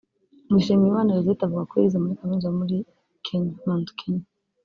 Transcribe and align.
Dushimiyimana 0.53 1.15
Rosette 1.17 1.43
avuga 1.45 1.67
ko 1.69 1.73
yize 1.81 1.97
muri 1.99 2.17
kaminuza 2.19 2.47
yo 2.49 2.55
muri 2.59 2.77
Kenya 3.25 3.53
(Mount 3.65 3.87
Kenya) 3.99 4.25